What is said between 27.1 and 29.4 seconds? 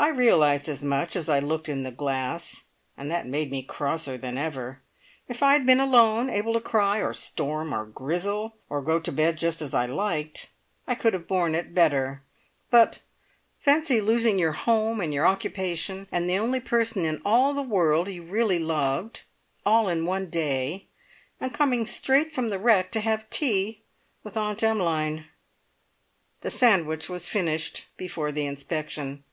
finished before the inspection.